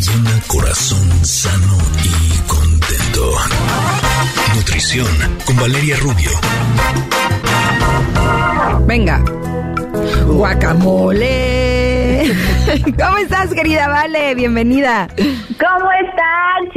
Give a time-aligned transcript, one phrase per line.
[0.00, 3.34] llena corazón sano y contento.
[4.54, 5.06] Nutrición
[5.44, 6.30] con Valeria Rubio.
[8.86, 9.22] Venga.
[10.26, 11.28] Guacamole.
[12.98, 14.34] ¿Cómo estás, querida Vale?
[14.34, 15.06] Bienvenida.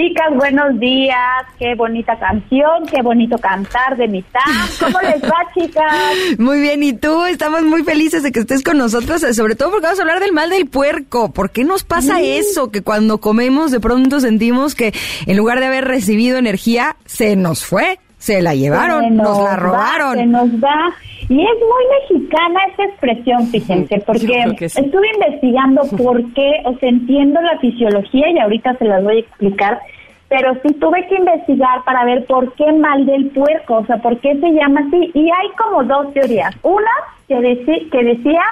[0.00, 0.36] ¿Cómo están, chicas?
[0.36, 1.46] Buenos días.
[1.58, 4.40] Qué bonita canción, qué bonito cantar de mitad.
[4.78, 6.38] ¿Cómo les va, chicas?
[6.38, 7.24] Muy bien, ¿y tú?
[7.24, 10.20] Estamos muy felices de que estés con nosotros, eh, sobre todo porque vamos a hablar
[10.20, 11.32] del mal del puerco.
[11.32, 12.70] ¿Por qué nos pasa eso?
[12.70, 14.92] Que cuando comemos de pronto sentimos que
[15.26, 20.14] en lugar de haber recibido energía, se nos fue, se la llevaron, nos, la robaron.
[20.14, 20.92] se nos va.
[21.26, 27.40] Y es muy mexicana esa expresión, fíjense, porque estuve investigando por qué, o sea, entiendo
[27.40, 29.80] la fisiología y ahorita se las voy a explicar,
[30.28, 34.18] pero sí tuve que investigar para ver por qué mal del puerco, o sea, por
[34.18, 35.10] qué se llama así.
[35.14, 36.54] Y hay como dos teorías.
[36.62, 36.90] Una
[37.26, 38.42] que, deci que decía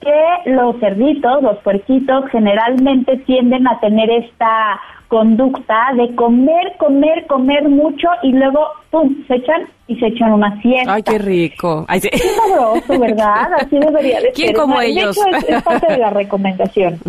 [0.00, 7.68] que los cerditos, los puerquitos, generalmente tienden a tener esta conducta de comer, comer, comer
[7.68, 10.94] mucho y luego, pum, se echan y se echan una siesta.
[10.94, 11.84] Ay, qué rico.
[11.88, 12.10] Ay, sí.
[12.10, 13.54] Qué sabroso, ¿verdad?
[13.58, 15.16] Así debería de ¿Quién como ellos?
[15.16, 17.00] De hecho, es, parte de la recomendación.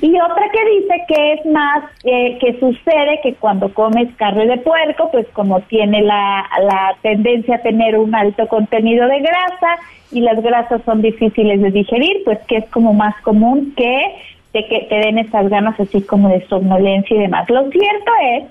[0.00, 4.56] Y otra que dice que es más eh, que sucede que cuando comes carne de
[4.56, 9.78] puerco, pues como tiene la, la tendencia a tener un alto contenido de grasa
[10.10, 14.02] y las grasas son difíciles de digerir, pues que es como más común que
[14.52, 17.48] de que te den estas ganas así como de somnolencia y demás.
[17.48, 18.44] Lo cierto es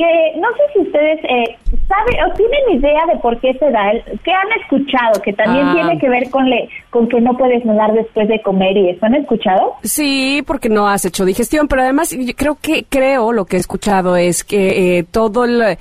[0.00, 1.56] que no sé si ustedes eh,
[1.88, 5.66] saben o tienen idea de por qué se da, el, que han escuchado, que también
[5.68, 5.72] Ah.
[5.74, 9.04] tiene que ver con, le, con que no puedes nadar después de comer y eso,
[9.06, 9.74] ¿han escuchado?
[9.82, 13.60] Sí, porque no has hecho digestión, pero además yo creo que creo lo que he
[13.60, 15.76] escuchado es que eh, todo el-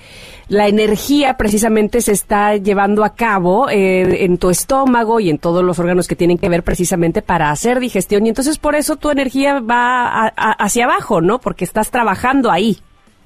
[0.50, 5.64] la energía precisamente se está llevando a cabo eh, en tu estómago y en todos
[5.64, 9.12] los órganos que tienen que ver precisamente para hacer digestión y entonces por eso tu
[9.12, 11.38] energía va a- a- hacia abajo, ¿no?
[11.40, 12.78] Porque estás trabajando ahí.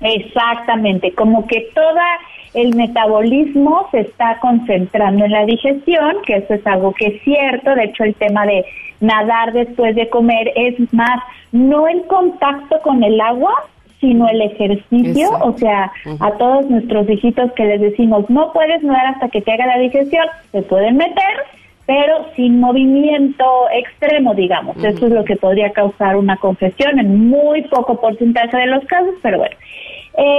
[0.04, 2.06] Exactamente, como que toda
[2.54, 7.74] el metabolismo se está concentrando en la digestión, que eso es algo que es cierto,
[7.74, 8.66] de hecho el tema de
[9.00, 11.20] nadar después de comer es más
[11.52, 13.54] no el contacto con el agua,
[14.00, 15.48] sino el ejercicio, Exacto.
[15.48, 19.54] o sea, a todos nuestros hijitos que les decimos, no puedes nadar hasta que te
[19.54, 21.38] haga la digestión, se pueden meter,
[21.86, 24.78] pero sin movimiento extremo, digamos.
[24.84, 29.16] Eso es lo que podría causar una congestión en muy poco porcentaje de los casos,
[29.22, 29.56] pero bueno.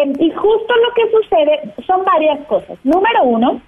[0.04, 2.78] Eh, y justo lo que sucede son varias cosas.
[2.84, 3.60] Número uno,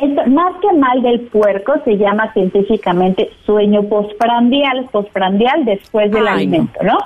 [0.00, 6.46] es más que mal del puerco se llama científicamente sueño postprandial, postprandial después del Ay,
[6.46, 6.56] no.
[6.56, 6.98] alimento, ¿no?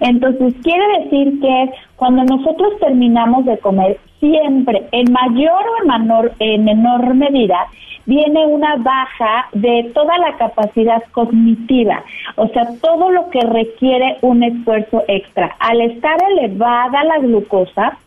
[0.00, 6.32] Entonces quiere decir que cuando nosotros terminamos de comer, siempre, en mayor o en menor,
[6.38, 7.66] en menor medida,
[8.06, 12.04] viene una baja de toda la capacidad cognitiva,
[12.36, 15.56] o sea, todo lo que requiere un esfuerzo extra.
[15.58, 17.98] Al estar elevada la glucosa,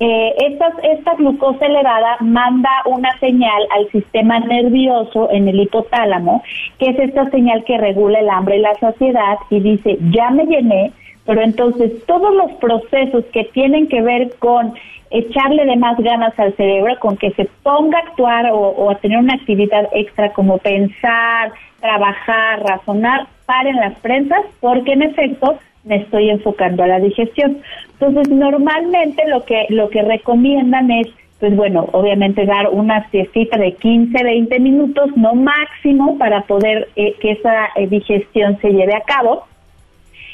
[0.00, 6.42] eh, esta, esta glucosa elevada manda una señal al sistema nervioso en el hipotálamo,
[6.78, 10.44] que es esta señal que regula el hambre y la saciedad y dice, ya me
[10.44, 10.92] llené,
[11.26, 14.74] pero entonces todos los procesos que tienen que ver con
[15.10, 18.94] echarle de más ganas al cerebro, con que se ponga a actuar o, o a
[18.96, 25.96] tener una actividad extra como pensar, trabajar, razonar, paren las prensas, porque en efecto me
[25.96, 27.58] estoy enfocando a la digestión.
[27.94, 31.08] Entonces, normalmente lo que lo que recomiendan es
[31.40, 37.14] pues bueno, obviamente dar una siestita de 15, 20 minutos, no máximo, para poder eh,
[37.20, 39.44] que esa eh, digestión se lleve a cabo.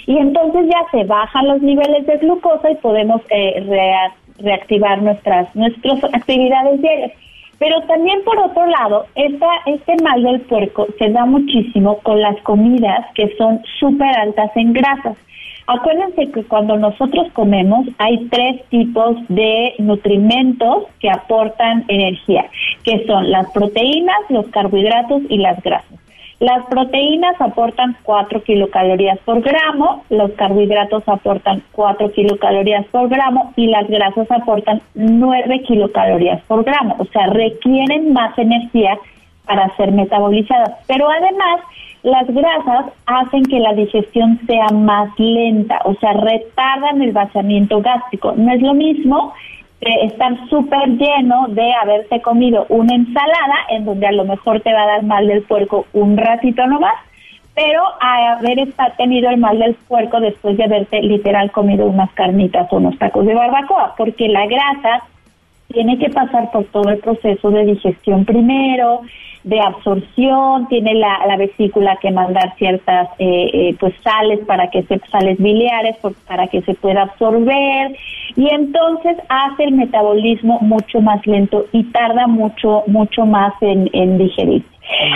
[0.07, 5.55] Y entonces ya se bajan los niveles de glucosa y podemos eh, rea- reactivar nuestras,
[5.55, 7.13] nuestras actividades diarias.
[7.59, 12.37] Pero también por otro lado, esta, este mal del puerco se da muchísimo con las
[12.43, 15.17] comidas que son súper altas en grasas.
[15.67, 22.47] Acuérdense que cuando nosotros comemos hay tres tipos de nutrimentos que aportan energía,
[22.83, 25.99] que son las proteínas, los carbohidratos y las grasas.
[26.41, 33.69] Las proteínas aportan 4 kilocalorías por gramo, los carbohidratos aportan 4 kilocalorías por gramo y
[33.69, 36.97] las grasas aportan 9 kilocalorías por gramo.
[36.99, 38.99] O sea, requieren más energía
[39.47, 40.73] para ser metabolizadas.
[40.87, 41.61] Pero además,
[42.05, 48.35] las grasas hacen que la digestión sea más lenta, o sea, retardan el vaciamiento gástrico.
[48.37, 49.33] No es lo mismo
[49.81, 54.73] que estar súper lleno de haberte comido una ensalada en donde a lo mejor te
[54.73, 56.95] va a dar mal del puerco un ratito nomás,
[57.55, 62.11] pero a haber esta- tenido el mal del puerco después de haberte literal comido unas
[62.13, 65.05] carnitas o unos tacos de barbacoa, porque la grasa
[65.75, 69.03] tiene que pasar por todo el proceso de digestión primero,
[69.45, 74.83] de absorción, tiene la, la vesícula que mandar ciertas eh, eh, pues sales para que
[74.85, 77.95] se sales biliares para que se pueda absorber
[78.37, 84.17] y entonces hace el metabolismo mucho más lento y tarda mucho mucho más en, en
[84.17, 84.65] digerir.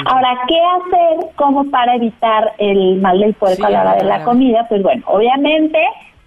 [0.06, 4.24] Ahora, ¿qué hacer como para evitar el mal del puerco a la hora de la
[4.24, 4.66] comida?
[4.68, 5.78] Pues bueno, obviamente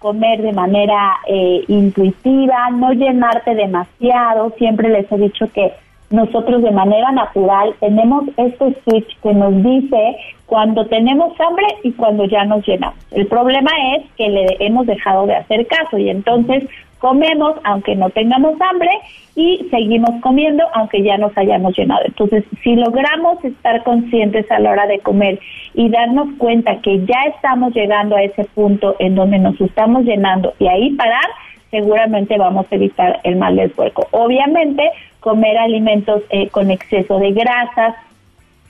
[0.02, 4.52] comer de manera eh, intuitiva, no llenarte demasiado.
[4.58, 5.72] Siempre les he dicho que
[6.10, 10.16] nosotros de manera natural tenemos este switch que nos dice
[10.46, 12.98] cuando tenemos hambre y cuando ya nos llenamos.
[13.12, 16.64] El problema es que le hemos dejado de hacer caso y entonces
[17.02, 18.88] comemos aunque no tengamos hambre
[19.34, 22.02] y seguimos comiendo aunque ya nos hayamos llenado.
[22.04, 25.40] Entonces, si logramos estar conscientes a la hora de comer
[25.74, 30.54] y darnos cuenta que ya estamos llegando a ese punto en donde nos estamos llenando
[30.60, 31.28] y ahí parar,
[31.72, 34.06] seguramente vamos a evitar el mal del puerco.
[34.12, 34.88] Obviamente,
[35.18, 37.96] comer alimentos eh, con exceso de grasas,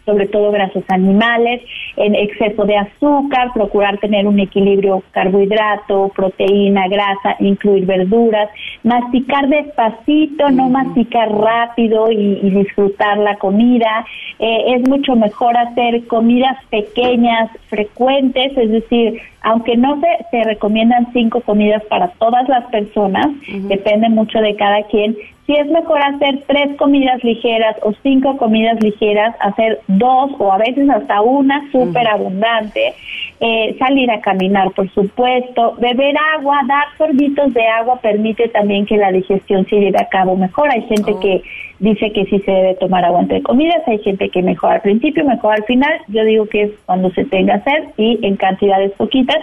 [0.05, 1.63] sobre todo grasas animales,
[1.97, 8.49] en exceso de azúcar, procurar tener un equilibrio carbohidrato, proteína, grasa, incluir verduras,
[8.83, 14.05] masticar despacito, no masticar rápido y, disfrutar la comida.
[14.39, 21.13] Eh, es mucho mejor hacer comidas pequeñas, frecuentes, es decir, aunque no se, se recomiendan
[21.13, 23.27] cinco comidas para todas las personas,
[23.69, 25.17] depende mucho de cada quien,
[25.47, 30.59] si es mejor hacer tres comidas ligeras o cinco comidas ligeras, hacer dos o a
[30.59, 32.95] veces hasta una súper abundante,
[33.41, 38.97] eh, salir a caminar, por supuesto, beber agua, dar sorbitos de agua permite también que
[38.97, 40.71] la digestión se lleve a cabo mejor.
[40.71, 41.21] Hay gente oh.
[41.21, 41.43] que
[41.81, 45.25] dice que sí se debe tomar agua entre comidas, hay gente que mejor al principio,
[45.25, 45.93] mejor al final.
[46.07, 49.39] Yo digo que es cuando se tenga sed y en cantidades poquitas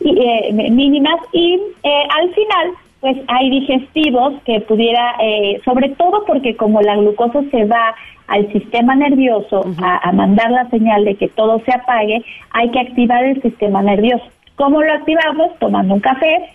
[0.00, 2.70] y eh, mínimas y eh, al final
[3.00, 7.94] pues hay digestivos que pudiera, eh, sobre todo porque como la glucosa se va
[8.26, 13.24] al sistema nervioso a, mandar la señal de que todo se apague, hay que activar
[13.24, 14.24] el sistema nervioso.
[14.54, 15.58] ¿Cómo lo activamos?
[15.58, 16.50] Tomando un café,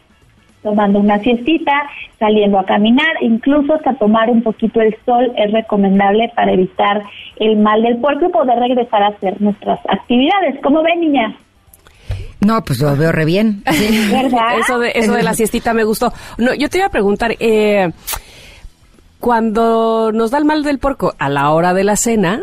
[0.62, 6.32] tomando una siestita, saliendo a caminar, incluso hasta tomar un poquito el sol es recomendable
[6.36, 7.04] para evitar
[7.38, 10.60] el mal del cuerpo y poder regresar a hacer nuestras actividades.
[10.62, 11.36] ¿Cómo ven, niña?
[12.42, 13.64] No, pues lo veo re bien.
[14.60, 16.14] Eso de, eso de la siestita me gustó.
[16.38, 17.92] No, yo te iba a preguntar, eh,
[19.20, 22.42] cuando nos da el mal del porco a la hora de la cena,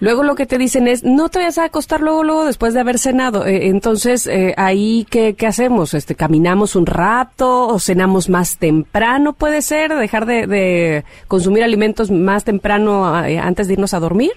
[0.00, 2.80] luego lo que te dicen es, no te vayas a acostar luego, luego después de
[2.80, 3.46] haber cenado.
[3.46, 5.94] Eh, entonces, eh, ahí, ¿qué, ¿qué, hacemos?
[5.94, 9.32] Este, ¿Caminamos un rato o cenamos más temprano?
[9.32, 9.94] ¿Puede ser?
[9.94, 14.32] ¿Dejar de, de consumir alimentos más temprano antes de irnos a dormir?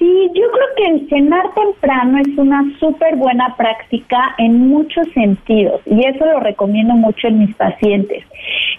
[0.00, 5.82] Sí, yo creo que el cenar temprano es una súper buena práctica en muchos sentidos
[5.84, 8.24] y eso lo recomiendo mucho en mis pacientes.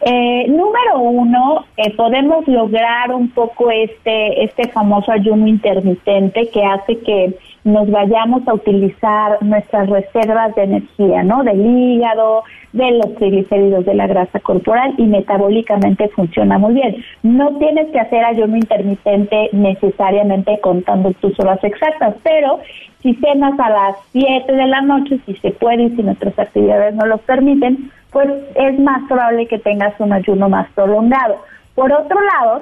[0.04, 6.98] Eh, número uno, eh, podemos lograr un poco este, este famoso ayuno intermitente que hace
[7.02, 11.44] que nos vayamos a utilizar nuestras reservas de energía, ¿no?
[11.44, 12.44] Del hígado,
[12.74, 16.96] de los triglicéridos, de la grasa corporal y metabólicamente funciona muy bien.
[17.24, 22.60] No tienes que hacer ayuno intermitente necesariamente contando tus horas exactas, pero
[23.02, 26.96] si cenas a las 7 de la noche, si se puede y si nuestras actividades
[26.96, 31.38] no lo permiten, pues es más probable que tengas un ayuno más prolongado.
[31.76, 32.62] Por otro lado,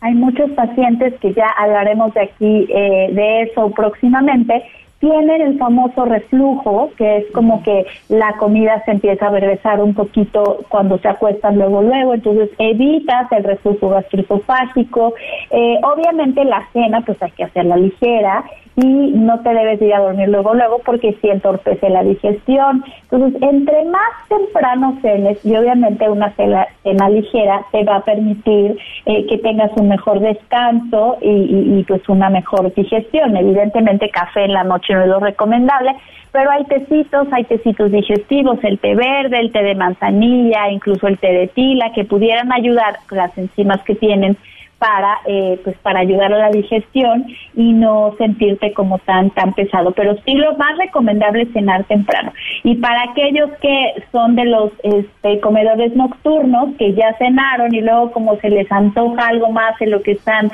[0.00, 4.62] hay muchos pacientes que ya hablaremos de aquí eh, de eso próximamente.
[4.98, 9.94] Tienen el famoso reflujo, que es como que la comida se empieza a regresar un
[9.94, 15.14] poquito cuando se acuestan luego, luego, entonces evitas el reflujo gastroesofágico.
[15.50, 18.44] Eh, obviamente la cena, pues hay que hacerla ligera
[18.76, 22.84] y no te debes ir a dormir luego, luego, porque si entorpece la digestión.
[23.10, 26.66] Entonces, entre más temprano cenes y obviamente una cena,
[27.08, 32.30] ligera te va a permitir eh, que tengas un mejor descanso y, y pues una
[32.30, 33.36] mejor digestión.
[33.36, 35.96] Evidentemente, café en la noche no es lo recomendable,
[36.32, 41.18] pero hay tecitos, hay tecitos digestivos, el té verde, el té de manzanilla, incluso el
[41.18, 44.36] té de tila, que pudieran ayudar las enzimas que tienen
[44.80, 49.92] para eh, pues para ayudar a la digestión y no sentirte como tan tan pesado.
[49.92, 52.32] Pero sí lo más recomendable es cenar temprano.
[52.64, 58.10] Y para aquellos que son de los este, comedores nocturnos que ya cenaron y luego
[58.12, 60.50] como se les antoja algo más en lo que están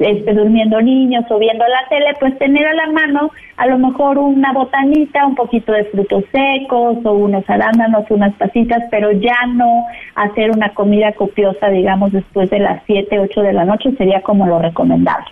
[0.00, 4.18] este, durmiendo niños o viendo la tele pues tener a la mano a lo mejor
[4.18, 9.86] una botanita un poquito de frutos secos o unos arándanos unas pasitas pero ya no
[10.14, 14.46] hacer una comida copiosa digamos después de las 7 8 de la noche sería como
[14.46, 15.26] lo recomendable.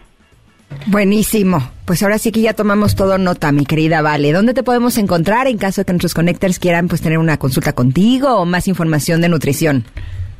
[0.86, 1.58] Buenísimo.
[1.84, 4.32] Pues ahora sí que ya tomamos todo nota, mi querida Vale.
[4.32, 7.72] ¿Dónde te podemos encontrar en caso de que nuestros connectors quieran pues tener una consulta
[7.72, 9.84] contigo o más información de nutrición?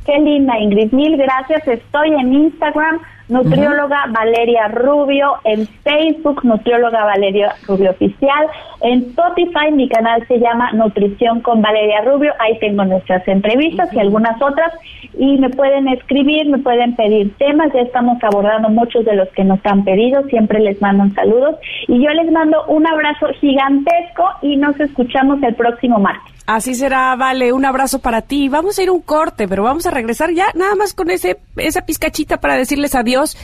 [0.05, 0.91] Qué linda, Ingrid.
[0.91, 1.67] Mil gracias.
[1.67, 8.47] Estoy en Instagram, nutrióloga Valeria Rubio, en Facebook, nutrióloga Valeria Rubio Oficial,
[8.81, 12.33] en Spotify, mi canal se llama Nutrición con Valeria Rubio.
[12.39, 14.73] Ahí tengo nuestras entrevistas y algunas otras.
[15.17, 17.73] Y me pueden escribir, me pueden pedir temas.
[17.73, 20.23] Ya estamos abordando muchos de los que nos han pedido.
[20.23, 21.55] Siempre les mando saludos.
[21.87, 26.34] Y yo les mando un abrazo gigantesco y nos escuchamos el próximo martes.
[26.45, 28.49] Así será, vale, un abrazo para ti.
[28.49, 31.85] Vamos a ir un corte, pero vamos a regresar ya nada más con ese esa
[31.85, 33.35] pizcachita para decirles adiós